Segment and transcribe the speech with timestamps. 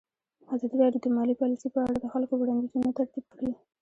[0.53, 3.51] ازادي راډیو د مالي پالیسي په اړه د خلکو وړاندیزونه ترتیب کړي.